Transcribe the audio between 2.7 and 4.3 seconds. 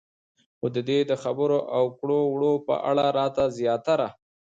اړه راته زياتره